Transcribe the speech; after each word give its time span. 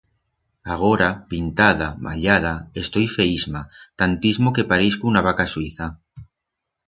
Agora, 0.75 1.09
pintada, 1.31 1.87
mallada, 2.05 2.53
estoi 2.83 3.07
feísma, 3.17 3.61
tantismo 4.01 4.53
que 4.55 4.67
parixco 4.71 5.03
una 5.13 5.23
vaca 5.27 5.45
suiza. 5.53 5.85